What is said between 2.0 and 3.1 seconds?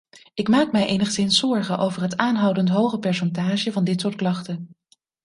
het aanhoudend hoge